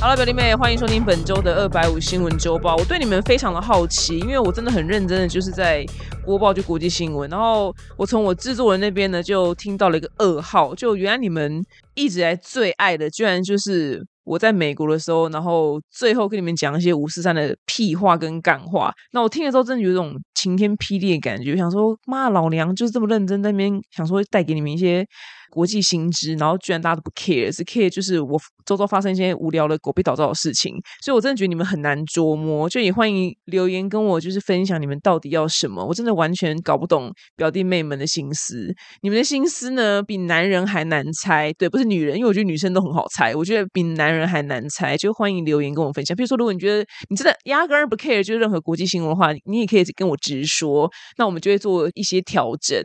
[0.00, 2.74] 好了，表弟妹，欢迎收听本周的二百五新闻周报。
[2.74, 5.84] 我对你们非常的好奇，因为我真的很认真的就是在
[6.24, 7.28] 播报就国际新闻。
[7.28, 11.62] 然后我从我制作人那边呢，就听到了一个噩耗，就原来你们
[11.94, 18.90] 一直来最爱的，居然就是我在美国的时候，然后最后跟你们讲一些五四三的屁话跟干话。
[19.12, 25.06] 那我听的时候，真的有一种晴天霹雳的感觉，想说妈老娘就是这么认真在那边想说带给你们一些。
[25.50, 32.68] 国际新知，然后居然大家都不 care，是 care 就是我周遭发生一些无聊的狗屁倒灶的事情，所以我真的觉得你们很难捉摸。
[32.68, 38.72] 就也欢迎留言跟我就是分享你们到底要什么，我真的完全搞不懂表弟妹们的心思。
[39.02, 41.52] 你们的心思呢，比男人还难猜。
[41.54, 44.96] 对，不是女人，因为我觉得女生都很好猜，我觉得比男人还难猜。
[44.96, 46.16] 就欢迎留言跟我分享。
[46.16, 52.80] 比如说，如果你觉得你真的压根儿不 care，就是任何国际新闻的话，你也可以跟我直说，那我们就会做一些调整。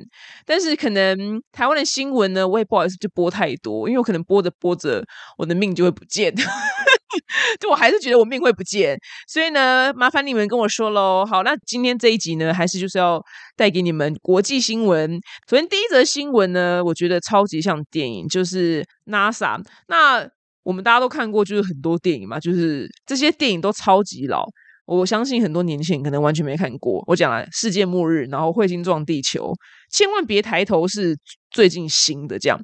[0.45, 2.47] 但是可能台湾的新闻呢？
[2.55, 5.03] 我也不好意思，就播太多，因为我可能播着播着，
[5.37, 6.33] 我的命就会不见。
[7.59, 8.97] 就我还是觉得我命会不见，
[9.27, 11.25] 所以呢，麻烦你们跟我说喽。
[11.25, 13.21] 好，那今天这一集呢，还是就是要
[13.55, 15.09] 带给你们国际新闻。
[15.49, 19.61] 首先第一则新闻呢，我觉得超级像电影，就是 NASA。
[19.87, 20.27] 那
[20.63, 24.45] 我们大家都看过，就是很多电影嘛，就是这些电影都超级老。
[24.85, 27.03] 我相信很多年轻人可能完全没看过。
[27.07, 29.51] 我讲了世界末日，然后彗星撞地球，
[29.89, 31.17] 千万别抬头是
[31.55, 32.59] 最近新的这样。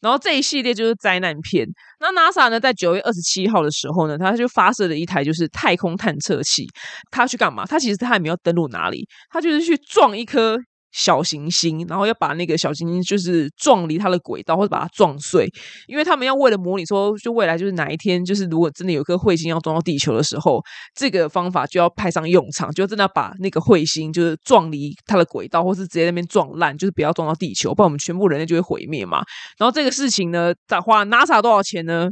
[0.00, 1.66] 然后这一系列就是灾难片。
[1.98, 6.66] 那 NASA 呢，在九月二十七号的时候呢，他就发射了一台就是太空探测器。
[7.10, 7.64] 他去干嘛？
[7.64, 10.58] 他其实他还没有登陆哪里，他就是去撞一颗。
[10.96, 15.50] 小行星，然后要把那个小行星就是撞离它的轨道，或者把它撞碎，
[15.88, 20.62] 因为他们要为了模拟说，就未来就是哪一天，就是如果真的有颗彗星要撞到地球的时候，
[20.94, 29.24] 这个方法就要派上用场，就真的要把那个彗星就是撞离它的轨道，或是直接那边撞烂，就是不要撞到地球，不然我们全部人类就会毁灭嘛。
[29.58, 32.08] 然后这个事情呢，咋花 NASA 多少钱呢？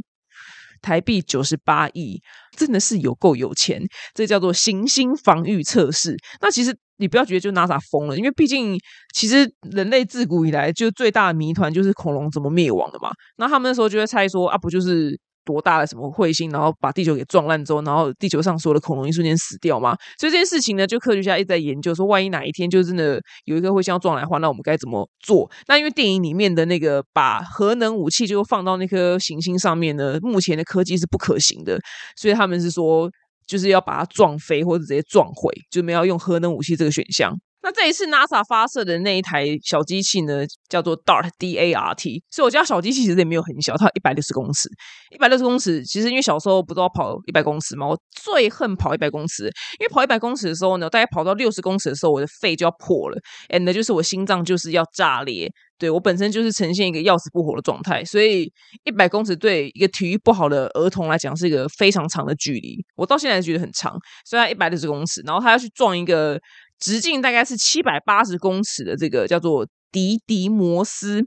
[0.81, 2.21] 台币九十八亿，
[2.57, 3.81] 真的是有够有钱。
[4.13, 6.17] 这叫做行星防御测试。
[6.41, 6.77] 那其实。
[6.97, 8.77] 你不要觉得就 NASA 疯了，因为毕竟
[9.13, 13.09] 其实人类自古以来就最大的谜团就是恐龙怎么灭亡的嘛。
[13.37, 19.93] 那他们那时候就会猜说啊，不就是多大的什么彗星，然后把地球给撞烂之后，然后地球上所有的恐龙一瞬间死掉嘛。
[20.17, 25.49] 所以这件事情呢，就科学家一直在研究说，万一哪一天就真的有一个彗星要撞来的话，那我们该怎么做？
[25.67, 31.77] 那因为电影里面的那个把核能武器就放到那颗行星上面呢，目前的科技是不可行的，
[32.15, 33.11] 所以他们是说。
[33.47, 37.37] 就是要把它撞飞或者直接撞毁，就没有用核能武器这个选项。
[37.63, 42.21] 那这一次 NASA 发射的那一台小机器呢，叫做 DART D A R T。
[42.29, 44.67] 所以我家小机器其实也没有很小，它一百六十公尺。
[45.11, 49.45] 一百六十公尺，其实因为小时候不都要跑一百公尺嘛，我最恨跑一百公尺，
[49.79, 53.17] 因为跑一百公尺的时候呢，大概跑到六十公尺的时候，我的肺就要破了
[53.49, 55.49] ，and 就是我心脏就是要炸裂。
[55.79, 58.49] 对我本身就是呈现一个要死不活的状态，所以
[58.83, 62.77] 一百公尺对一个体育不好的儿童来讲是一个非常长的距离。
[62.95, 66.39] 我到现在觉得很长，虽然一百六十公尺，然后他要去撞一个
[66.79, 71.25] 直径大概是七百八十公尺的这个叫做迪迪摩斯，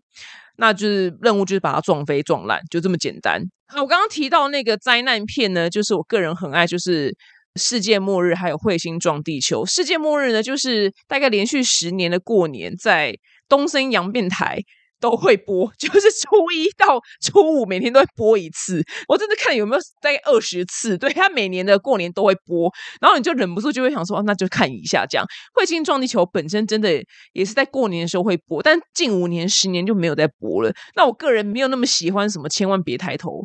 [0.57, 3.43] 那就是任务就是把它撞飞撞烂，就这么简单。
[3.69, 7.15] 好，我刚刚提到那个灾难片呢，就是我个人很爱，就是
[7.57, 9.65] 世界末日还有彗星撞地球。
[9.67, 13.17] 世界末日呢，就是大概连续十年的过年在。
[13.49, 14.59] 东升阳变台
[15.01, 18.83] 都会播， 就是初一到初五每天都会播一次。
[19.09, 25.27] 我真的看有没有大概二十次，对他每年的过年都会播，然后你就忍不住就会想说，那就看一下这样。
[25.55, 27.03] 彗星撞地球本身真的
[27.33, 30.73] 也是在过年的时候会播，但近五年、十年就没有再播了。
[30.95, 33.45] 那我个人没有那么喜欢什么，千万别抬头。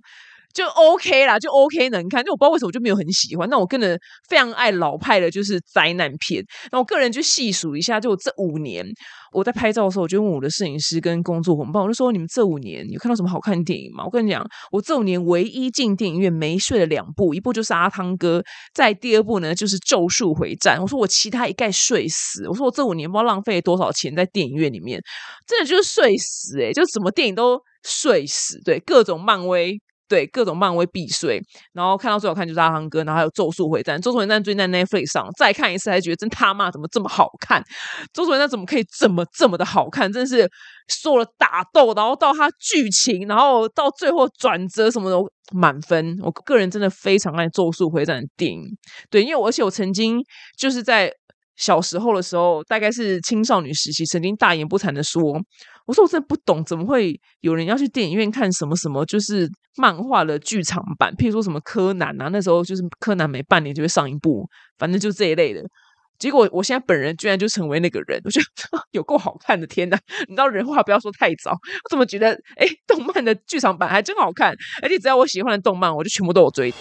[0.54, 2.24] 就 OK 啦，就 OK 能看。
[2.24, 3.50] 就我不知道为什么我就没有很喜欢。
[3.50, 6.44] 那我个人非常爱老派的，就是灾难片。
[6.72, 8.86] 那我个人就细数一下，就这五年
[9.34, 14.04] 我在拍照的时候，我就问我的摄影师跟工作伙伴，我就说：你们这五年有看到什么好看的电影吗？
[14.06, 20.82] 我跟你讲，我这五年唯一进电影院没睡的两部，一部就是阿汤哥，在第二部呢就是咒术回战。
[20.82, 22.48] 我说我其他一概睡死。
[22.48, 25.02] 我说我这五年不知道浪费了多少钱在电影院里面，
[25.48, 28.60] 真的就是睡死诶，就什么电影都睡死。
[28.64, 29.80] 对，各种漫威。
[30.12, 31.42] 对各种漫威必睡，
[31.72, 34.00] 然后看到最好看就是阿汤哥，然后还有咒术回战。
[34.02, 37.64] 咒术回战最近在 Netflix 上再看一次，还觉得真他妈怎么这么好看？
[38.12, 40.12] 咒术回战怎么可以这么这么的好看？
[40.12, 40.50] 真是
[40.90, 45.18] 受了打斗，然后到它剧情，然后到最后转折什么的
[45.54, 46.18] 满分。
[46.22, 48.64] 我个人真的非常爱咒术回战的电影。
[49.10, 50.22] 对，因为我而且我曾经
[50.58, 51.10] 就是在
[51.62, 55.40] 小时候的时候，大概是青少年时期，曾经大言不惭的说。
[55.86, 59.48] 我说我真的不懂，怎么会有人要去电影院看什么什么，就是
[59.78, 64.48] 漫画的剧场版，譬如说什么柯南啊，那时候就是柯南每半年就会上一部，
[64.80, 65.62] 反正就这一类的。
[66.18, 68.46] 结果我现在本人居然就成为那个人，我觉得
[68.92, 70.00] 有够好看的，天哪！
[70.28, 76.74] 你知道人话不要说太早，我怎么觉得哎，动漫的剧场版还真好看，而且只要我喜欢的动漫，我就全部都有追。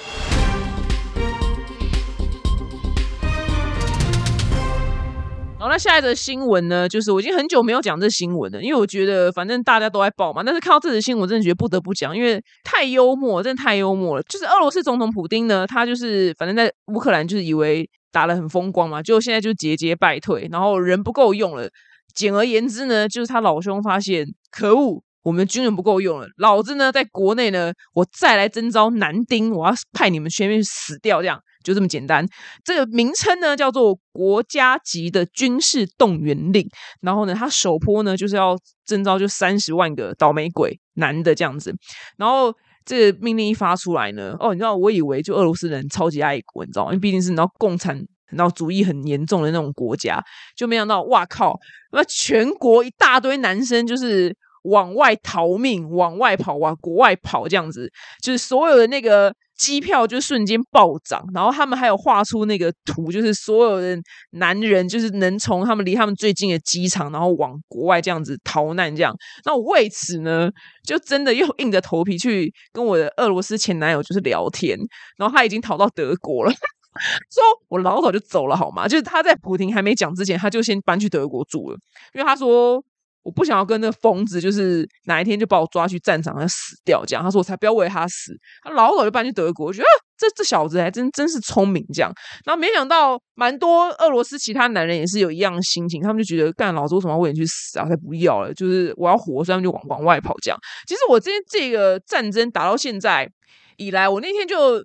[5.61, 6.89] 然后，那下一则新闻呢？
[6.89, 10.43] 就是我已经很久没有讲这新闻了，因为我觉得反正大家都在报嘛。
[10.43, 14.23] 但是看到这则新闻，我真的觉得不得不讲，因为太幽默，真的太幽默了。
[14.23, 21.69] 就是俄罗斯总统普丁呢，他就是反正在乌克兰就是以为打得很风光嘛，就现在就节节败退，然后人不够用了。
[22.15, 31.38] 简而言之呢，就是他老兄发现，可恶，我们军人不够用了，老子呢在国内呢，我再来征召男丁，我要派你们全面死掉，这样。
[31.62, 32.26] 就这么简单，
[32.64, 36.67] 这个名称呢叫做国家级的军事动员令。
[37.02, 38.56] 然后呢，他首波呢就是要
[38.87, 41.70] 征召就三十万个倒霉鬼男的这样子。
[42.16, 42.50] 然后
[42.87, 46.93] 这个命令一发出来呢，哦，你知道，我以为就俄罗斯人超级爱国，你知道吗？
[46.93, 50.19] 因为毕竟是然后共产然后主义很严重的那种国家，
[50.56, 51.58] 就没想到哇靠，
[51.93, 57.91] 那全国一大堆男生就是往外逃命，往外跑，往国外跑这样子，
[58.23, 59.35] 就是所有的那个。
[59.61, 63.95] 机票就瞬间暴涨，然后他们还有画出那个图，就是所有的
[64.31, 69.15] 男人就是能从他们离他们最近的机场，然后往国外这样子逃难，这样。
[69.45, 70.51] 那我为此呢，
[70.83, 74.79] 就真的又硬着头皮去跟我的俄罗斯前男友就是聊天，
[75.19, 76.51] 然后他已经逃到德国了，
[77.31, 78.89] 说我老早就走了好吗？
[78.89, 81.77] 就是他在普廷还没讲之前，他就先搬去德国住了，
[82.15, 82.83] 因为他说。
[83.22, 87.22] 我不想要跟那疯子，就是哪一天就把我抓去战场上死掉这样。
[87.22, 88.32] 他说我才不要为他死，
[88.62, 89.67] 他老早就搬去德国。
[89.67, 89.87] 我觉得
[90.17, 92.12] 这这小子还真真是聪明这样。
[92.44, 97.88] 然后没想到蛮多俄罗斯其他男人也是有一样的心情，他们就觉得干老子为什么要为你去死啊？
[97.88, 100.58] 才不要了，就是我要活，所以他们就往往外跑这样。
[100.87, 103.31] 其实我今天这个战争打到现在
[103.76, 104.84] 以来，我那天就。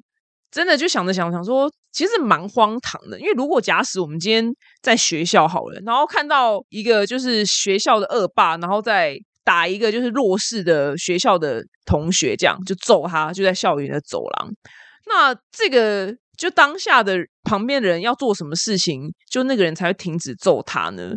[0.51, 3.17] 真的就想着想想说，其实蛮荒唐的。
[3.17, 14.51] 因为如果假使我们今天在学校好了，然后看到一个就是学校的恶霸，然后再打一个就是弱势的学校的同学，这样就揍他，就在校园的走廊。
[15.07, 21.13] 那这个就当下的旁边的人要做什么事情，就那个人才会停止揍他呢？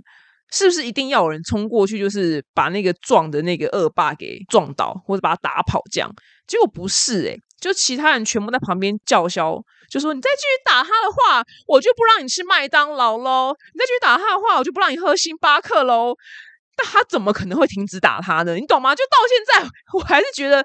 [0.52, 5.80] 是不是一定要有人冲过去，就是把那个撞的那个恶霸给撞倒，或者把他打跑？
[5.90, 6.10] 这样
[6.46, 16.14] 结果不是诶就其他人全部在旁边叫嚣，就说：“你再继续打他的话，我就不让你吃麦当劳喽；你再继续打他的话，我就不让你喝星巴克喽。”
[16.76, 18.54] 但他怎么可能会停止打他呢？
[18.54, 18.94] 你懂吗？
[18.94, 19.68] 就到现在，
[19.98, 20.64] 我还是觉得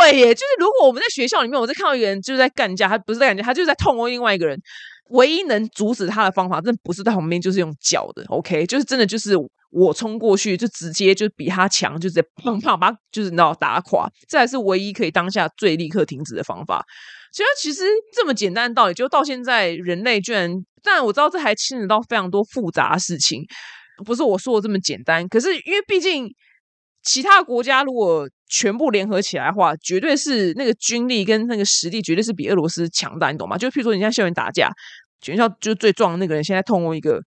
[0.00, 0.34] 对耶。
[0.34, 4.60] 就是如果我们在学校里面，我在看到一个人就是在干架，他不是在干架，他就是在痛殴另外一个人。
[5.10, 8.24] 唯一能阻止他的方法，真的不是在旁边，就是用脚的。
[8.28, 9.34] OK，就是真的就是。
[9.72, 16.84] 我冲过去就直接就比他强，就直接砰砰把他就是你知道打垮，这才是唯一可以当下最立刻停止的方法。
[17.32, 17.84] 其实其实
[18.14, 20.50] 这么简单的道理，就到现在人类居然，
[20.82, 23.42] 但我知道这还牵扯到非常多复杂的事情，
[24.04, 25.28] 不是我说的这么简单。
[25.28, 26.28] 可是因为毕竟
[27.02, 33.56] 其他国家如果全部联合起来的话，绝对是那个军力跟那个实力绝对是比俄罗斯强大，你懂吗？
[33.56, 34.70] 就譬如说你在校园打架，
[35.20, 37.22] 全校就最壮的那个人现在痛殴一个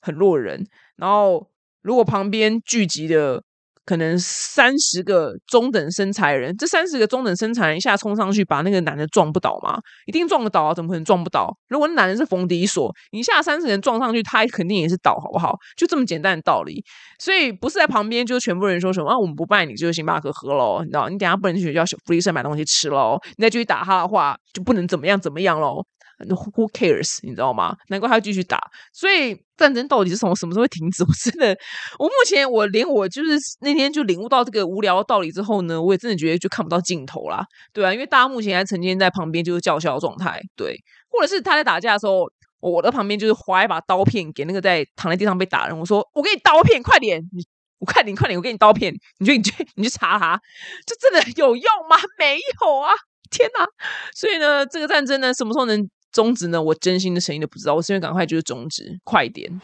[0.00, 0.66] 很弱的人，
[0.96, 1.48] 然后。
[1.80, 3.42] 如果旁边聚集的
[3.88, 9.78] 可能三十个中等身材人，这三十个中等身材人一下冲上去把那个男的撞不倒吗？
[10.04, 10.74] 一定撞得倒啊！
[10.74, 11.50] 怎么可能撞不倒？
[11.70, 15.56] 如果那男的是冯迪索，一下三十人撞上去，他肯定也是倒，好不好？
[15.74, 16.84] 就这么简单的道理。
[17.18, 19.18] 所以不是在旁边就全部人说什么啊？
[19.18, 21.08] 我们不拜你，就是星巴克喝喽，你知道？
[21.08, 23.18] 你等下不能去学校福利社买东西吃喽。
[23.38, 25.82] 你再继续打他的话，就不能怎么样怎么样喽。
[26.18, 27.18] Who cares？
[27.22, 27.76] 你知道吗？
[27.88, 28.58] 难怪他要继续打。
[28.92, 31.02] 所以战争到底是从什么时候会停止？
[31.06, 31.56] 我真的，
[31.98, 37.44] 我目前我连我就是那天就领悟到这个无聊道理之后呢，我也真的觉得就看不到尽头啦。
[37.72, 40.76] 对啊，因为大家目前还沉浸在旁边就是叫嚣状态，对，
[41.08, 42.28] 或者是他在打架的时候，
[42.60, 47.44] 我的旁边就是划一把刀片给那个在躺在地上被打人，我说我给你刀片，快点，你
[47.78, 50.40] 我快点，快点，我给你刀片，你就你去你去查他，
[50.84, 51.96] 这真的有用吗？
[52.18, 52.90] 没有啊！
[53.30, 53.66] 天哪！
[54.14, 55.88] 所以呢，这个战争呢，什么时候能？
[56.12, 56.62] 终止呢？
[56.62, 59.60] 我真心的诚意都不知道，我现在赶快就是终止，快点。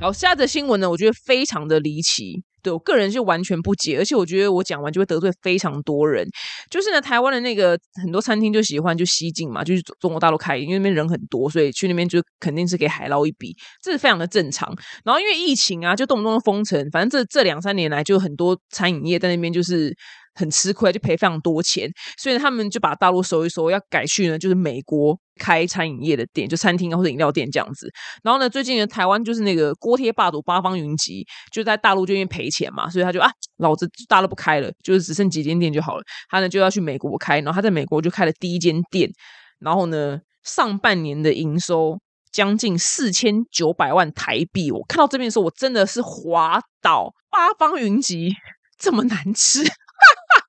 [0.00, 6.24] 好，下则新闻呢，我觉得非常的离奇，对我个人就完全不解，而且我觉得我讲完就会得罪非常多人。
[6.70, 13.52] 就是呢，台湾的那个很多餐厅就喜欢就西进嘛，就是中国大陆开，因为那边人很多，所以去那边就肯定是给海捞一笔，
[13.82, 14.72] 这是非常的正常。
[15.04, 19.92] 然后因为疫情啊，就动不动封城，反正这这两三年来就很多餐饮业在那边就是。
[20.38, 27.90] 很吃亏，就赔非常多钱，所以他们就把大陆收一收，要改去呢，就是美国开餐饮业的店，就餐厅或者饮料店这样子。
[28.22, 33.28] 然后呢，最近呢，台湾就是那个锅贴霸主八方云集，就在大陆就因为赔钱嘛，所以他就啊，
[33.58, 36.02] 老子大陆不开了，就是只剩几间店就好了。
[36.30, 39.10] 他呢就要去美国开，然后他在美国就开了第一间店，
[39.58, 41.98] 然后呢，上半年的营收。
[42.30, 44.70] 将近四千九百万台币。
[44.70, 47.10] 我看到这边的时候，我真的是滑倒。
[47.30, 48.34] 八方云集
[48.78, 49.64] 这么难吃。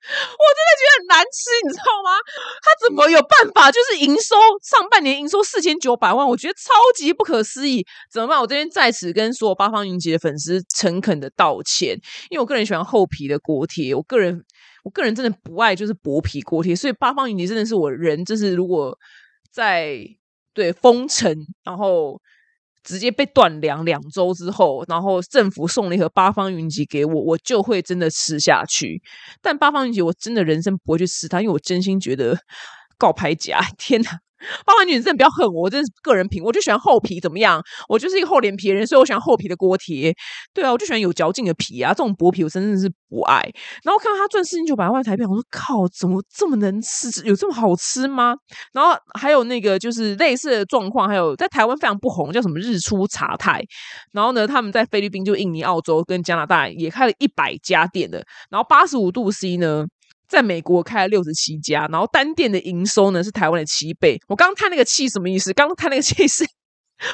[0.09, 2.17] 我真的觉得很难吃，你知道吗？
[2.63, 6.27] 他怎么有办法就是营收上半年营收四千九百万？
[6.27, 8.39] 我觉得超级不可思议，怎么办？
[8.39, 11.99] 我这边在此跟所有八方云集的粉丝诚恳的道歉，
[12.29, 14.43] 因为我个人喜欢厚皮的锅贴，我个人
[14.83, 18.97] 我个人真的不爱就是薄皮锅贴，所以八方云集真的是我人，就是如果
[19.51, 19.99] 在
[20.53, 22.19] 对封城，然后。
[22.83, 29.01] 直接被断粮两周之后，然后政府送了一盒八方云集给我，我就会真的吃下去。
[29.41, 32.38] 但八方云集我真的人生不会去吃它，因为我真心觉得
[32.98, 34.19] 告牌夹，天哪！
[34.65, 37.62] 八方女真的不要恨我，我真是个人品，我就喜欢厚皮，怎么样？
[37.88, 40.13] 我就是一个厚脸皮的人，所以我喜欢厚皮的锅贴。
[40.53, 43.41] 对啊，我就喜欢有嚼劲的皮啊，这种薄皮我真的是不爱。
[43.84, 47.10] 然后看到他赚四千九百万台币，我说靠，怎么这么能吃？
[47.25, 48.36] 有这么好吃吗？
[48.74, 53.62] 然后还有那个就是类似的状况，还有在台湾非常不红，叫什么日出茶太。
[54.13, 58.24] 然后呢，他们在菲律宾、就印尼、澳洲跟加拿大也开了一百家店的。
[58.50, 59.86] 然后八十五度 C 呢？
[60.29, 64.17] 在美国开了六十七家，然后单店的营收呢是台湾的七倍。
[64.27, 65.51] 我刚刚叹那个气什么意思？
[65.53, 66.45] 刚刚叹那个气是，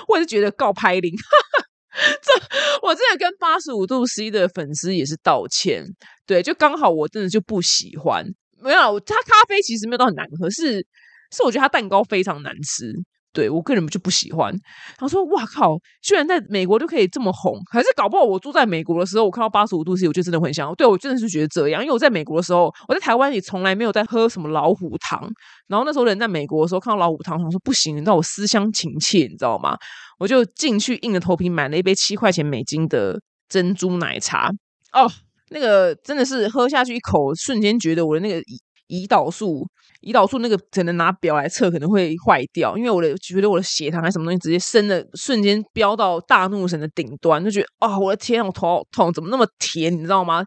[0.10, 1.12] 我也是觉得告拍零。
[1.96, 5.86] 这我真的跟八十五度 C 的粉丝也是道歉。
[6.26, 8.26] 对，就刚好我真的就不喜欢。
[8.62, 10.86] 没有，它咖啡其实没有到很难喝，是
[11.32, 12.92] 是我觉得它蛋糕非常难吃。
[13.36, 14.56] 对我个人就不喜欢。
[14.98, 20.74] 他说：“哇靠，居然在美国都可以这么红，还是搞不好我住在美国的时候，我看到八十五度 C，我就真的很想。
[20.76, 25.30] 对我真的是觉得这样，因为我在美国的时候，我在台湾也从来没有在喝什么老虎糖。
[25.68, 29.78] 然后那时候人在美国的时候看到老虎糖，想说不行，你知道我思乡情切，你知道吗？
[30.18, 34.50] 我就进去硬着头皮买了一杯七块钱美金的珍珠奶茶。
[34.94, 35.12] 哦，
[35.50, 39.68] 那个真的是喝下去一口，瞬间觉得我的那个胰胰岛素。”
[40.06, 50.46] 胰岛素那个可能拿表来测可能会坏掉，因为我的觉得我的血糖还什么东西直接升的瞬间飙到大怒神的顶端，就觉得啊，我的天，我头好痛，怎么那么甜，你知道吗？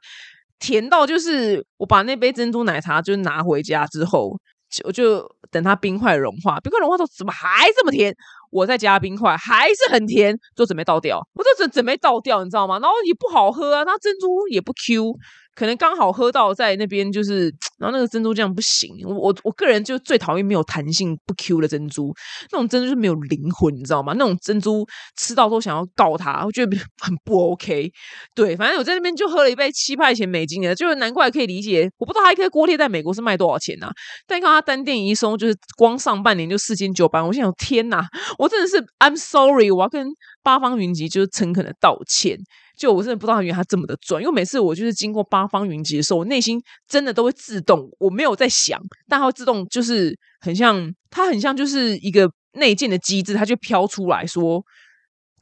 [0.60, 4.38] 甜到就是我把那杯珍珠奶茶就拿回家之后，
[4.84, 8.14] 我就等它冰块融化，冰块融化之后怎么还这么甜？
[8.50, 12.78] 我再加冰块还是很甜，就准备倒掉，我就准准备倒掉，你知道吗？
[12.78, 15.12] 然后也不好喝啊，那珍珠也不 Q。
[15.58, 18.94] 可能刚好喝到在那边，就是 然后那个珍珠酱不行。
[19.04, 22.14] 我我我个人就最讨厌没有弹性不 Q 的珍珠，
[22.52, 24.12] 那种珍珠是没有灵魂，你知道吗？
[24.16, 24.86] 那种珍珠
[25.16, 27.90] 吃到都想要告他，我觉得很不 OK。
[28.36, 31.90] 对，反正我在那边就喝了一杯七块钱美金的，就是难怪可以理解。
[31.98, 33.90] 我不知道他一颗锅贴在美国是卖多少钱呢？
[34.28, 37.20] 但看他单店一收，就是光上半年就四千九百。
[37.20, 38.06] 我心想天哪，
[38.38, 40.06] 我真的是 I'm sorry，我要跟
[40.44, 42.38] 八方云集就是诚恳的道歉。
[42.78, 54.62] 就我真的不知道他原来他这么的赚，因为每次我就是经过八方云集的时候，我内心真的都会自动，我没有在想，但它会自动就是很像，它很像就是一个内建的机制，它就飘出来说，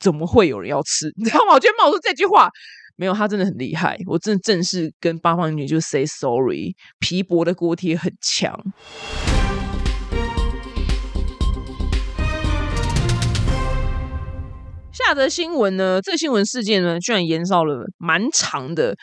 [0.00, 1.12] 怎么会有人要吃？
[1.21, 1.52] 你知道吗？
[1.52, 2.49] 我觉得冒出这句话，
[2.97, 8.59] 没有，他真的很厉害，我真的正式跟八方云集就 say sorry，皮薄的锅贴很强。
[14.97, 16.00] 下则新闻呢？
[16.03, 18.97] 这新闻事件呢，居然延烧了蛮长的。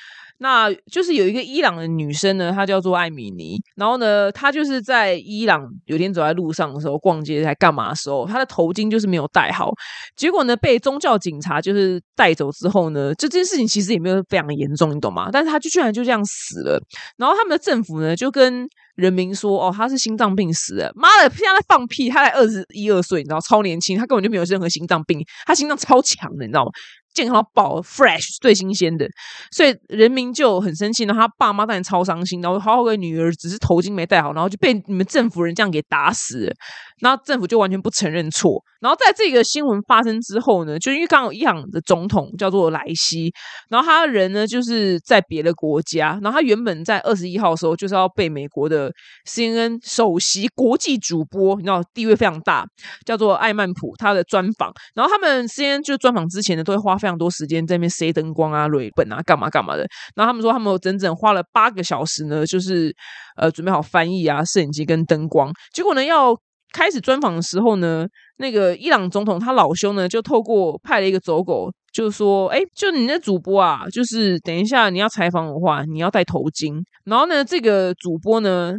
[0.44, 3.58] 那就是有一个伊朗的女生呢，她叫做艾米尼。
[3.78, 9.72] 然后呢，她就是在伊朗有天走在路上的时候，逛街在干嘛的时候，她的头巾就是没有戴好。
[10.18, 15.30] 结果呢，被宗教警察就是带走之后呢，这件事情其实也没有非常严重，你懂吗？
[15.32, 16.78] 但是她就居然就这样死了。
[17.16, 22.10] 然后他们的政府呢，就跟人民说：“哦，她是心脏病死的。”妈的，现在放屁！
[22.10, 26.72] 她才二十一二岁，你知道，超年轻，她根本就没有任何心脏病，她心脏超强的，你知道吗？
[27.14, 29.08] 健康宝 fresh 最新鲜的，
[29.52, 36.52] 所以人民就很生气，然后他爸妈当然超伤心，然后好好的女儿只是头巾没戴好，然后就被你们政府人这样给打死，
[37.00, 38.62] 然后政府就完全不承认错。
[38.82, 43.32] 然后在这个新闻发生之后呢，就因为刚好伊朗的总统叫做莱西，
[43.70, 48.92] 然后他的人呢就是在别的国家，然后他原本在二十一号的时候就是要被美国的
[49.26, 52.66] CNN 首席国际主播，你知道地位非常大，
[53.06, 56.98] 叫做艾曼普他的专访，然后他们 CNN 就专访之前呢都会花。
[57.04, 59.86] 非常多时间在那边塞灯光啊、蕊本啊、干嘛干嘛的。
[60.16, 62.96] 然后他们说，他们整整花了八个小时呢，就是
[63.36, 65.52] 呃准备好翻译啊、摄影机跟灯光。
[65.74, 66.34] 结果呢，要
[66.72, 68.08] 开始专访的时候呢，
[68.38, 78.74] 那个伊朗总统他老兄呢，就透过派了一个走狗，就说：“哎，就你那主播啊，就是等一下你要采访的话，你要戴头巾。”然后呢，这个主播呢，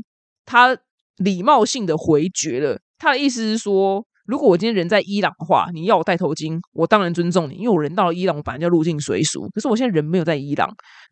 [0.46, 0.74] 他
[1.18, 4.06] 礼貌性的回绝了，他的意思是说。
[4.26, 9.48] 如果我今天人在伊朗的话，你要我戴头巾，我当然尊重你，因为我人到了伊朗，我本来就入境随俗。
[9.50, 10.68] 可是我现在人没有在伊朗，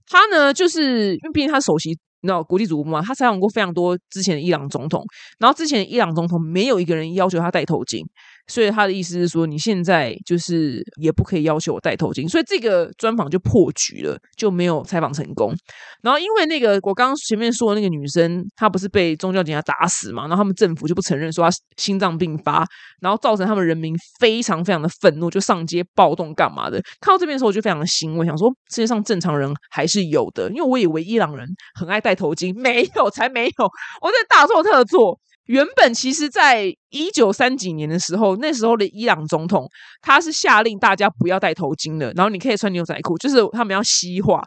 [0.07, 5.05] 他呢，就是因为毕竟他首席，你知道国际主播嘛，他采访过非常多之前的伊朗总统，
[5.39, 8.01] 然后之前的伊朗总统没有一个人要求他戴头巾，
[8.49, 15.55] 所以他的意思是说，你现在就是也不可以要求我戴头巾，所以这个专访就破局了，就没有采访成功。
[16.03, 22.67] 然后因为那个我刚刚前面说的那个女生，她不是被宗教警察打死嘛，然后他们政府就不承认说她心脏病发，
[23.01, 26.83] 然后造成他们人民非常非常的愤怒，就上街暴动干嘛的。
[27.01, 33.65] 看到这边的时候，我就非常的欣慰，想说世界上正常人还是有的，因为我以为伊朗人很爱戴头巾，没有才没有，
[34.01, 35.19] 我在大错特错。
[35.47, 39.69] 原本其实，在一九三几年的时候，那时候的伊朗总统
[40.01, 44.41] 他是下令大家不要戴头巾的，然后你可以穿牛仔裤，就是他们要西化。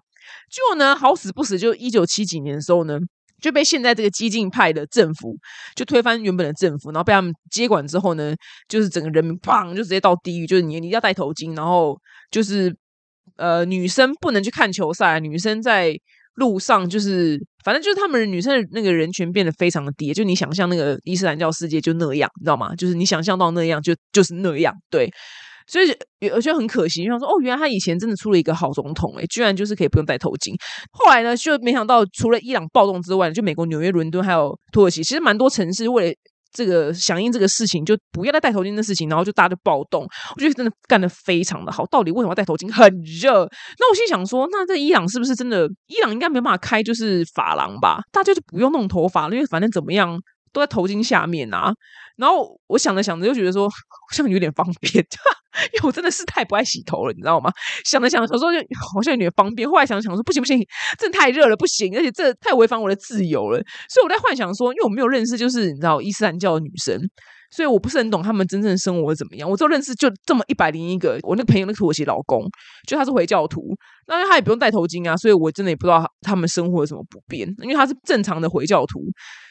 [0.49, 2.97] 结果呢，好死不死，就一九七几年的时候呢，
[3.41, 5.35] 就被现在这个激进派的政府
[5.75, 8.33] 就推翻原本的政府，然后被他们接管之后呢，
[8.69, 11.99] 就是整个人民砰就直接到地狱，就是你你要戴头巾，然后
[12.31, 12.73] 就是
[13.35, 15.99] 呃女生不能去看球赛，女生在。
[16.37, 22.75] 路上就是，反正就是他们女生的那个人权变得非常的低，就你想象那个伊斯兰教世界就那样，你知道吗？
[22.75, 25.09] 就是你想象到那样，就就是那样，对。
[25.67, 25.89] 所以
[26.29, 30.53] 我觉得很可惜，因为说哦，原来他以前真的出了一个好总统，诶，居然就是可以不用戴头巾。
[30.91, 36.15] 后来呢，就没想到除了伊朗暴动之外，就美国纽约、伦敦还有土耳其，其实蛮多城市为了。
[36.55, 40.07] 这个响应这个事情，就不要再戴头巾的事情，然后就大家就暴动。
[40.35, 41.85] 我觉得真的干得非常的好。
[41.87, 42.71] 到底为什么要戴头巾？
[42.73, 43.43] 很热。
[43.77, 45.67] 那我心想说，那在伊朗是不是真的？
[45.87, 47.99] 伊朗应该没办法开就是发廊吧？
[48.11, 50.19] 大家就不用弄头发了，因为反正怎么样。
[50.53, 51.73] 都在头巾下面啊，
[52.17, 53.75] 然后我想着想着，就觉得说好
[54.11, 54.93] 像有点方便，
[55.73, 57.51] 因为我真的是太不爱洗头了，你知道吗？
[57.83, 58.57] 想着想着，有时候就
[58.93, 59.69] 好像有点方便。
[59.69, 60.57] 后来想想说，不行不行，
[60.97, 63.61] 真的太热了，不行，而且这太违反我的自由了。
[63.89, 66.97] 所以我在幻想说，因为我没有认识，就是你知道伊斯兰教的女生，
[67.51, 69.49] 所以我不是很懂他们真正生活怎么样。
[69.49, 72.45] 我只认识就这么一百零一个，我那个朋友那个土耳其老公，
[72.87, 73.75] 就他是回教徒，
[74.07, 79.01] 那他也不用戴头巾啊，所以我真的也不知道他们生活有什么不便，因为他是正常的回教徒，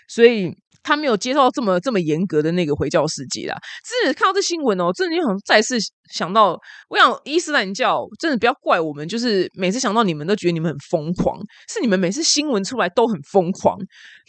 [0.08, 0.54] 所以。
[0.84, 3.56] 他没有接受这么这么严格的那个回教世界啦。
[3.84, 5.76] 真的看到这新闻哦，真的就想再次
[6.12, 6.56] 想到，
[6.88, 11.36] 我想伊斯兰教真的不要怪我们，就是每次想到你们都觉得你们很疯狂，
[11.68, 13.76] 是你们每次新闻出来都很疯狂。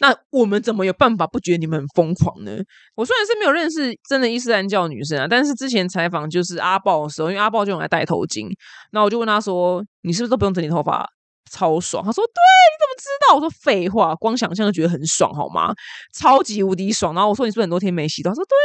[0.00, 2.52] 那我们怎么有办法不觉得你们很疯狂呢？
[2.94, 8.48] 我虽然是没有认识真的伊斯兰教女生啊，但是之前采访就是阿豹的时候，因为阿豹就用来戴头巾，
[8.92, 11.06] 那我就问他说：“你是不是都不用整理头发？”
[11.50, 15.74] 超爽，他说：“对，你怎么知道？”我说：“废话，光想象就觉得很爽，好吗？
[16.12, 18.56] 超级无敌爽。”然后我说：“你是不是很多天没洗头？”他说：“对，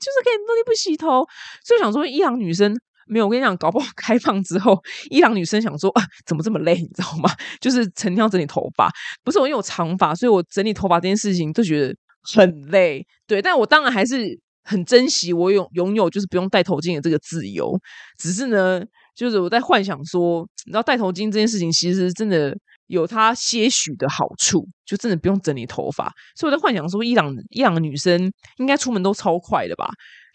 [0.00, 1.24] 就是可以很多天不洗头。”
[1.64, 2.74] 所以想说，伊朗女生
[3.06, 6.74] 没有，我跟你讲，搞不好开放之后，伊朗女生想说：“啊，怎么这么累？
[6.74, 7.30] 你知道吗？
[7.60, 8.90] 就是成天要整理头发，
[9.22, 13.06] 不是我因为有长发，所以我整理头发这件事情就觉得很累。
[13.26, 17.78] 对，但我当然还是很珍惜我拥拥有就是不用戴头巾的这个自由。
[18.18, 18.82] 只是呢。
[19.14, 22.56] 就是我在幻想说，你知道戴头巾这件事情，其实真的
[22.88, 26.12] 有它些许的好处，就真的不用整理头发。
[26.36, 29.88] 所以我在幻想说，伊朗伊朗的女生应该出门都超快的吧？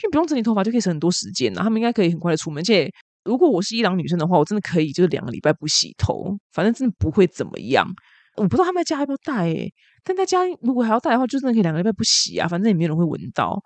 [0.03, 2.61] 因为不用整理头发就可以省很多时间啊，他们应该可以很快的出门。
[2.61, 2.89] 而且
[3.25, 7.85] 如果我是伊朗女生的话，我真的可以就是两个礼拜不洗头，反正真的不会怎么样。
[8.37, 9.73] 我不知道他们在家要不要戴诶，
[10.05, 13.61] 但在家如果还要戴的话，就真的可以两个礼拜不洗啊，反正也没有人会闻到。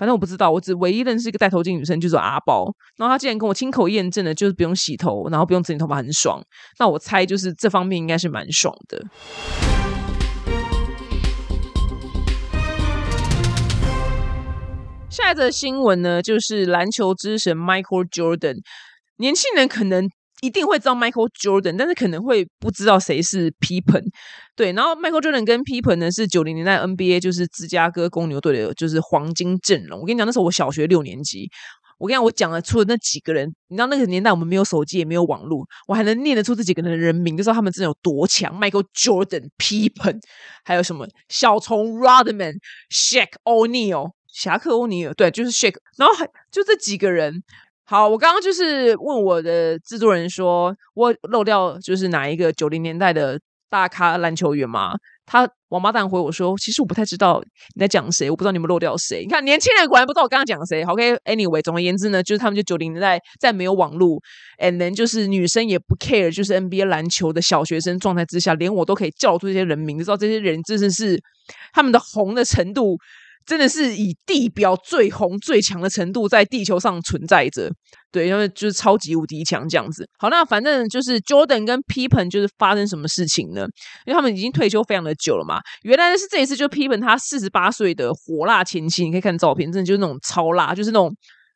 [0.00, 2.74] 反正我不知道，我只唯一认识一个戴头巾女生，就是阿宝。
[2.96, 6.42] 然后她竟然跟我亲口验证了，就是不用洗头，然后不用整理头发，很爽。
[6.78, 9.04] 那我猜就是这方面应该是蛮爽的。
[15.10, 18.56] 下一则新闻呢，就是篮球之神 Michael Jordan，
[19.18, 20.08] 年轻人可能。
[20.40, 24.04] 一定会知道 Michael Jordan，但是可能会不知道谁是 Pippen。
[24.56, 30.00] 对，然后 Michael Jordan 跟 Pippen 呢是九零年代 NBA 就是芝加哥公牛队的，就是黄金阵容。
[30.00, 31.50] 我跟你讲，那时候我小学六年级。
[31.98, 38.58] 我跟你讲，我讲了出了那几个人，你知道那个年代我们没有手机也没有网络，我还能念得出这几个人的人名，就知道他们真的有多强。
[38.58, 40.18] Michael Jordan、Pippen，
[40.64, 42.54] 还有什么小虫 Rodman、
[42.90, 45.74] Shaq O'Neal、侠客欧尼尔，对，就是 Shaq。
[45.98, 47.42] 然后还就这几个人。
[47.90, 53.36] 好，我刚刚就是问我的制作人说，我漏掉就是哪一个九零年代的
[53.68, 54.92] 大咖篮球员吗？
[55.26, 57.42] 他王八蛋回我说，其实我不太知道
[57.74, 59.22] 你在讲谁，我不知道你们漏掉谁。
[59.24, 60.84] 你看年轻人果然不知道我刚刚讲谁。
[60.84, 64.20] OK，Anyway，总而言之呢，就是他们就九零年代在没有网络
[64.62, 71.20] ，and then 就是女生也不 care，就是 NBA 篮球的小学生状态之下，连我都可以叫出这些人名，你知道这些人真的是
[71.72, 72.96] 他们的红的程度。
[73.50, 77.68] 真的是以地表最红最强的程度在地球上存在着，
[78.12, 80.08] 对，因为就是超级无敌强这样子。
[80.20, 83.62] 好，那反正就是 Jordan 跟 Pippen 就是发生什么事情呢？
[84.06, 85.58] 因为他们已经退休非常的久了嘛。
[85.82, 91.12] 原来是这一次，就 Pippen 他四十八岁的火辣前妻，你可以看照片，真的就是那种超辣，就是那种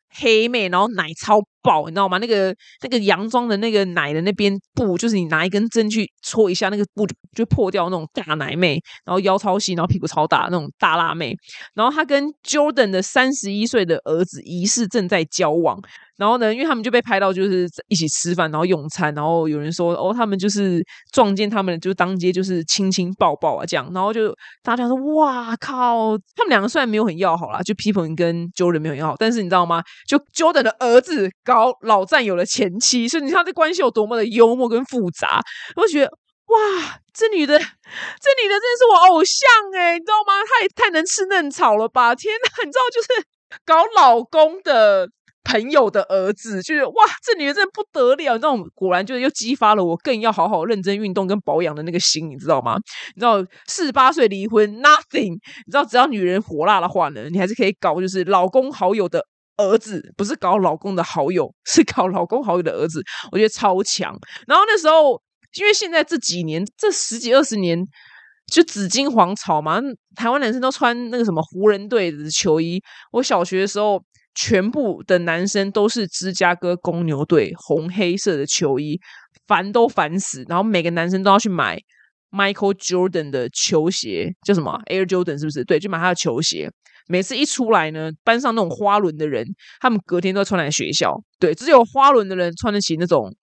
[0.09, 2.19] 黑妹，然后奶超爆，你知道吗？
[2.19, 11.35] 那个那个洋装的那个奶的那边布，就是你拿一根针去戳一下，那个布就破掉那种大奶妹，然后腰超细，然后屁股超大那种大辣妹。
[11.73, 15.77] 然后他跟 Jordan 的三十一岁的儿子疑似正在交往。
[16.17, 29.83] 然后呢，因为他们就被拍到就是一起吃饭，然后用餐，然后有人说哦，他们就是撞见他们，就当街就是亲亲抱抱啊这样，然后就大家说哇靠，他们两个虽然没有很要好啦，就 People 跟 Jordan 没有很要好，但是你知道吗？
[30.07, 35.41] 就 Jordan 的儿子搞老战友的前妻，所以你看这关系有多么的幽默跟复杂，
[35.75, 40.33] 我觉得哇，这女的，这女的真的是我偶像哎，你知道吗？
[40.47, 42.13] 她也太能吃嫩草了吧！
[42.15, 43.25] 天哪，你知道就是
[43.65, 45.09] 搞老公的。
[45.47, 48.33] 朋友的儿子，就是哇，这女的真的不得了！
[48.33, 52.77] 那种果然就是又激发了我更要好好认真运动跟保养的那个心，你知道吗？
[53.13, 55.33] 你知道四十八岁离婚，nothing。
[55.33, 59.23] 你知道只要女人火辣的话呢，你还是可以搞，就是老公好友的
[59.57, 64.15] 儿子，不是搞老公的好友， 是搞老公好友的儿子，我觉得超强。
[64.47, 65.21] 然后那时候，
[65.57, 67.83] 因为现在这几年，这十几二十年，
[68.51, 69.81] 就紫金黄草嘛，
[70.15, 72.81] 台湾男生都穿那个什么湖人队的球衣。
[73.11, 74.03] 我小学的时候。
[74.37, 78.99] 全部的男生都是芝加哥公牛队红黑色的球衣，
[79.47, 80.43] 烦都烦死。
[80.49, 81.79] 然后每个男生都要去买
[82.31, 85.63] Michael Jordan 的球鞋，叫什么 Air Jordan 是不是？
[85.63, 86.69] 对，就买他的球鞋。
[87.07, 89.45] 每次一出来呢，班上那种花轮的人，
[89.79, 91.15] 他们隔天都要穿来学校。
[91.39, 93.33] 对，只有花轮的人穿得起那种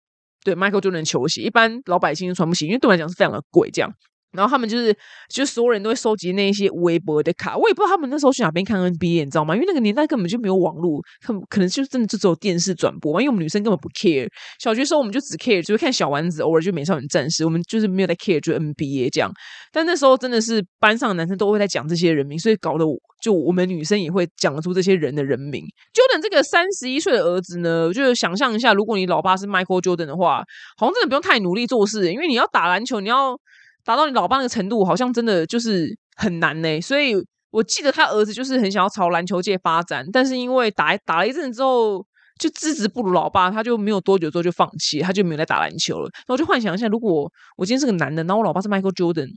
[0.45, 3.71] 对 Michael Jordan 球鞋，一般老百姓都穿不起，因为对我来讲是非常的贵。
[3.71, 3.93] 这样。
[4.33, 4.97] 然后他们就是，
[5.29, 7.57] 就所有人都会收集那一些微博的卡。
[7.57, 9.55] 我也不知道他们那时候去哪边看 NBA，你知道吗？
[9.55, 13.21] 因为那个年代根本就没有网络，可可能就真的就只有电视转播嘛。
[13.21, 14.27] 因为我们女生根本不 care。
[14.59, 17.45] 小学时候我们就只 care，就会看小丸子，偶尔就美少女战士。
[17.45, 19.31] 我们就是没有在 care，就 NBA 这样。
[19.71, 25.63] 但那时候真的是班上的男生都会在讲这些人名，所以搞得我就我们女生也会讲出这些人的人名。
[25.93, 30.43] Jordan 这个三十一岁的儿子呢，就是想象一下，如果你老爸是 Michael Jordan 的话，
[30.79, 33.39] 好像真的不用太努力做事，因为你要打篮球，你要。
[33.85, 36.81] 达到你老爸那个程度，好像真的就是很难呢。
[36.81, 37.15] 所以
[37.51, 42.05] 我记得他儿子就是很想要朝篮球界发展，但是因为打打了一阵之后，
[42.39, 46.09] 就资质不如老爸，他就没有多久之后就放弃，他就没有来打篮球了。
[46.15, 49.29] 然后我就幻想一下，如果我今天是个男的，然后我老爸是 Michael Jordan，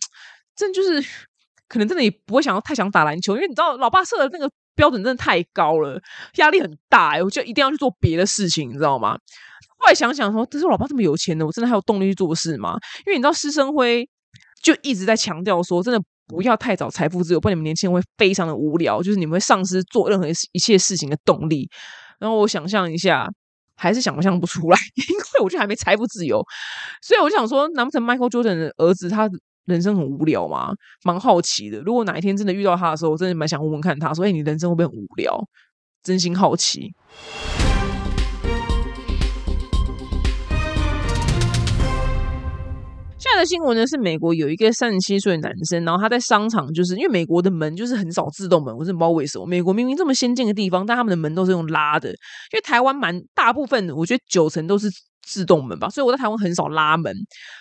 [0.55, 1.01] 真就是
[1.67, 5.99] 可能真的也不会想要太想打篮球，因为你知道老爸设的那个标准真的太高了，
[6.35, 9.17] 压力很大，我就一定要去做别的事情，你知道吗？
[9.77, 12.77] 后来想想说，这是我老爸这么有钱的，我真的还有动力去做事吗？
[13.05, 14.07] 因为你知道施生辉。
[14.65, 21.69] 就一直在强调说，真的不要太早财富自由，不然你们年轻人会非常的无聊，就是你们会丧失做任何一切事情的动力。
[22.17, 23.29] 然后我想象一下，
[23.75, 26.43] 还是想象不出来， 因为我就还没财富自由，
[27.03, 29.29] 所以我想说，难不成 Michael Jordan 的儿子他
[29.65, 30.71] 人生很无聊吗？
[31.03, 31.79] 蛮好奇的。
[31.81, 35.47] 如果哪一天真的遇到他的时候，我真的蛮想问问看他，说：“哎，你人生会不会很无聊？”
[36.01, 36.91] 真心好奇。
[43.25, 49.47] 现在的新闻呢是美国有一个三十七岁的男生，然后他在商场，就是因为美国的门就是很少自动门，我真不知道为什么。
[49.47, 52.09] 美国明明这么先进的地方，但他们的门都是用拉的。
[52.09, 52.15] 因
[52.53, 54.87] 为台湾蛮大部分，我觉得九成都是。
[55.25, 57.11] 自动门吧，所以我在台湾很少拉门，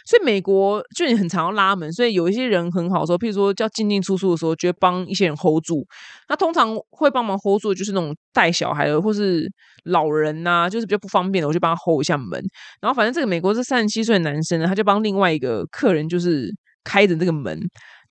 [0.05, 5.87] 所以美国就你很常要拉门，所以有一些人很好说，譬如说叫进进出出的时候，就会帮一些人 hold 住。
[6.29, 9.51] 那通常会帮忙 hold 住的，就是那种带小孩的或是
[9.85, 12.41] 老人呐，就是比较不方便的，我就帮他 hold 一下门。
[12.81, 17.59] 然后反正这个美国这三十七岁的男生呢，他就帮另外一个客人就是开着这个门。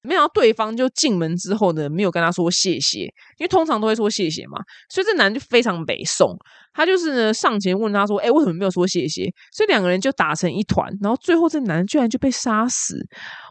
[0.03, 3.03] 没想到对方就进门之后呢，没有跟他说谢谢，
[3.37, 6.37] 因为通常都会说谢谢嘛，所以这男就非常北宋，
[6.73, 12.97] 他就是呢上前问他说：“哎，为什么没有说谢谢？”所以两个人就打成一团，然后最后这男居然就被杀死。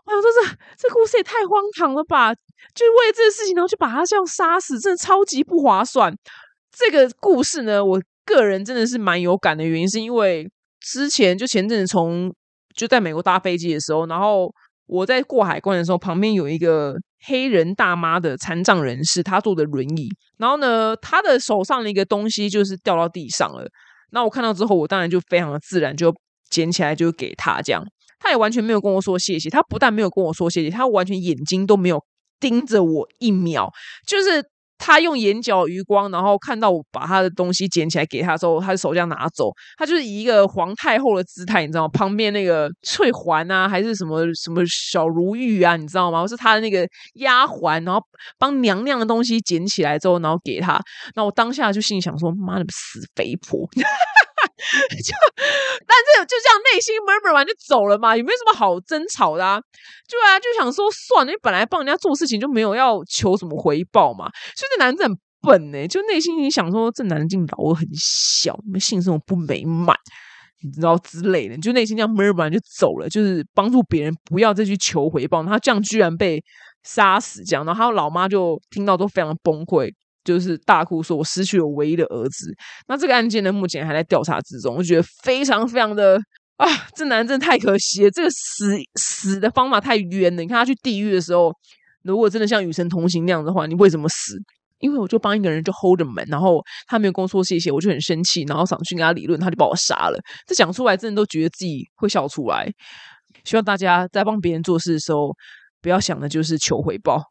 [0.04, 2.34] 我想说这这故事也太荒唐了吧！
[2.74, 6.14] 就为了这个事情，然后就把他这样杀死，真的超级不划算。
[6.70, 10.46] 这个故事呢，我个人真的是蛮有感的原因，是因为
[10.80, 12.30] 之前就前阵子从
[12.76, 14.52] 就在美国搭飞机的时候，然后。
[14.92, 20.10] 我在过海关的时候，旁边有一个黑人大妈的残障人士，他坐的轮椅。
[20.36, 23.66] 然后呢，他的手上的一个东西就是掉到地上了。
[24.10, 26.14] 那我看到之后，我当然就非常的自然就
[26.50, 27.62] 捡起来就给他。
[27.62, 27.82] 这样，
[28.18, 29.48] 他也完全没有跟我说谢谢。
[29.48, 31.98] 他不但没有跟我说谢谢，他完全眼睛都没有
[32.38, 33.70] 盯着我一秒，
[34.06, 34.44] 就是。
[34.84, 39.52] 他用眼角余光，然后看到我把他的东西捡起来给他之后，他的手这样拿走。
[39.78, 41.88] 他就是以一个皇太后的姿态，你知道吗？
[41.92, 46.26] 旁边那个翠环啊，还是什么什么小如玉啊，你知道吗？
[46.26, 48.02] 是他的那个丫鬟，然后
[48.38, 50.80] 帮娘娘的东西捡起来之后，然后给他。
[51.14, 53.60] 那我当下就心里想说：“妈的，死肥婆！”
[55.02, 55.14] 就，
[55.86, 59.60] 但这就这样内心 murmur 完就走了嘛，也没有什么好争吵的啊。
[60.08, 69.96] 对啊，就想说算了，你本来帮人家做事情就没有要求什么回报嘛，所以这男子很笨呢，就内心里想说，这男人竟老而很小，你们性生活不美满，
[70.62, 75.42] 你知道之类的，就内心这样闷完就走了，就是帮助别人不要再去求回报。
[75.42, 76.42] 他这样居然被
[76.84, 79.92] 杀死，这样，然后他老妈就听到都非常崩溃，
[80.24, 82.54] 就是大哭说：“我失去了唯一的儿子。”
[82.88, 86.20] 那这个案件呢，目前还在调查之中，我觉得非常非常的。
[86.58, 88.10] 啊，这男人真的太可惜了！
[88.10, 90.42] 这个死死的方法太冤了。
[90.42, 91.52] 你看他去地狱的时候，
[92.04, 94.38] 如果真的像与神同行那样的话，你为什么死？
[94.78, 100.20] 因为我就帮一个人就 hold 着门，然后他没有跟我说谢谢，我就很生气，然后想去跟他理论，他就把我杀了。
[100.46, 102.70] 这讲出来，真的都觉得自己会笑出来。
[103.42, 105.34] 希望大家在帮别人做事的时候，
[105.80, 107.24] 不要想的就是求回报。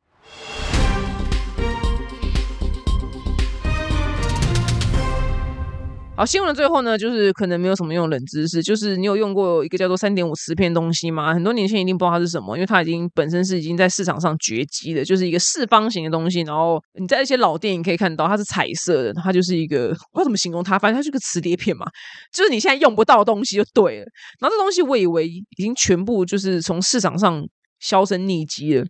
[6.22, 11.34] 好，新闻的最后呢，就是可能没有什么用冷知识，就是你有用过一个叫做三点五磁片东西吗？
[11.34, 16.42] 很多年轻人一定不知道它是什么，因为它已经本身是已经在市场上绝迹的，就是一个四方形的东西。
[16.42, 21.88] 然后你在一些老电影可以看到，它是彩色的，它就是一个不知道怎么形容它，反正它是个磁碟片嘛，
[22.32, 24.06] 就是你现在用不到的东西就对了。
[24.40, 27.44] 然后这东西我以为已经全部就是从市场上
[27.80, 28.86] 销声匿迹了。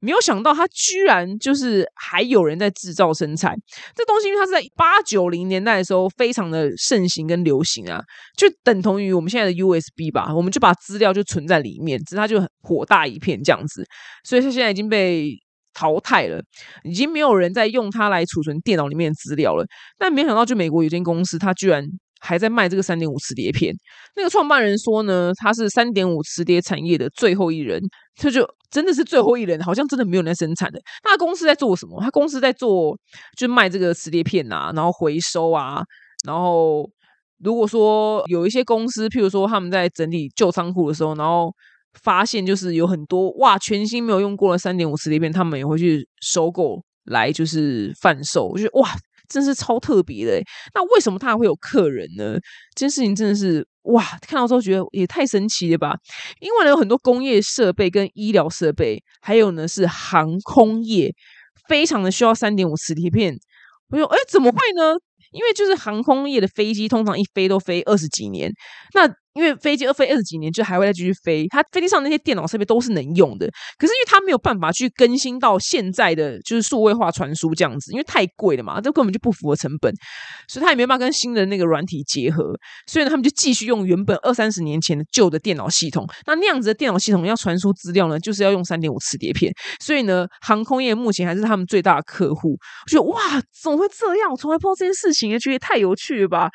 [0.00, 3.56] 没有想到，它居然就是还有人在制造生产
[3.94, 8.00] 这东西，因为它是在八九零年代的时候非常的盛行跟流行啊，
[8.36, 13.84] 就等同于我们现在的 USB 吧，我们就把资料就存在里面，只是它就很火大一片这样子，
[14.24, 15.30] 所以它现在已经被
[15.74, 16.40] 淘汰了，
[16.84, 19.64] 已经没有人在用它来储存电脑里面的资料了。
[19.98, 21.84] 但没想到，就美国有间公司，它居然。
[22.20, 23.74] 还在卖这个三点五磁碟片，
[24.16, 27.80] 那个创办人说呢，他是三点五磁碟产业的最后一人，
[28.16, 30.80] 他就真的是最后一人，好像真的没有人在生产的。
[31.04, 32.00] 那公司在做什么？
[32.02, 32.98] 他公司在做
[33.36, 35.82] 就卖这个磁碟片啊，然后回收啊，
[36.24, 36.88] 然后
[37.42, 41.54] 如果说有一些公司，譬如说他们在整理旧仓库的时候，然后
[42.02, 48.46] 发现就是有很多哇全新没有用过的三点五磁碟片，他们也会去收购来就是贩售。
[48.48, 48.88] 我觉得哇。
[49.28, 50.42] 真是超特别的，
[50.74, 52.34] 那为什么他还会有客人呢？
[52.74, 55.94] 这件事情真的是哇，看到之后觉得也太神奇了吧！
[56.40, 61.14] 因为呢，有很多工业设备跟医疗设备，还有呢是航空业，
[61.68, 63.36] 非常的需要三点五磁碟片。
[63.90, 64.94] 我说，哎，怎么会呢？
[65.32, 68.52] 因为就是航空业的飞机，通常一飞都飞二十几年，
[68.94, 69.08] 那。
[69.34, 73.46] 因为飞机二飞二十几年就还会再继续飞，它飞机上那些电脑设备都是能用的。
[73.78, 79.92] 可是因为它没有办法去更新到现在的就是数位化传输这样子，因为太贵了嘛，这根本就不符合成本，
[80.48, 82.52] 所以它也没办法跟新的那个软体结合。
[82.86, 86.04] 所以呢，他们就继续用原本二三十年前的旧的电脑系统。
[86.26, 89.52] 那那样子的电脑系统要传输资料呢，就是要用三点五磁碟片。
[89.78, 92.50] 所以呢，航空业目前还是他们最大的客户。
[92.50, 94.32] 我觉得哇，怎么会这样？
[94.32, 96.48] 我从来不知道这件事情，也觉得太有趣了吧？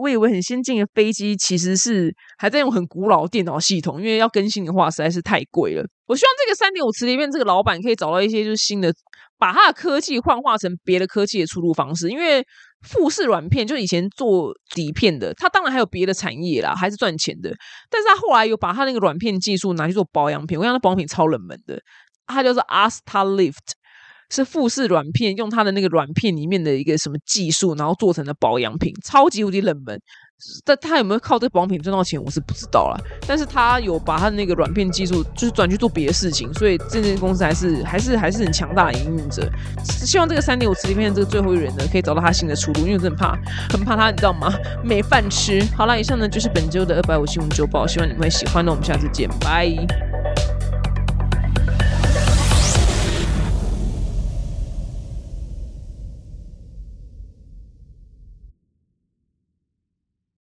[0.00, 2.14] 我以为很先进的飞机其实是。
[2.38, 5.84] 还在用很古老的电脑系统，因为要更新的话实在是太贵了。
[6.06, 8.92] 我希望这个三点五磁碟片这个老板可以找到一些就是新的，
[9.38, 12.08] 把他的科技幻化成别的科技的出路方式。
[12.08, 12.44] 因为
[12.82, 17.50] 富士软片就以前做底片的，他当然还有别的产业啦，还是赚钱的。
[17.90, 21.78] 但是他后来有把他那个软片技术拿去做保养品，我想那保养品超冷门的，
[22.26, 23.74] 它叫做 Asta Lift，
[24.30, 30.00] 是富士软片用它的那个软片里面的一个什么技术，然后做成的保养品，超级无敌冷门。
[30.64, 32.96] 但他有没有靠这个保养品赚到钱，我是不知道啦。
[33.26, 39.48] 但是他有把他的那个软片技术，就是转去做别的事情，所以这间公司还是还是还是很强大的营运者。
[39.84, 43.38] 希望这个三点五磁碟片这个最后一人呢，可以找到他新的出路，因为我真的怕
[43.70, 44.52] 很怕他，你知道吗？
[44.82, 45.62] 没饭吃。
[45.76, 48.64] 好了，以上呢就是本周的二百五新闻周报，希望你们会喜欢。
[48.64, 49.70] 那我们下次见，拜。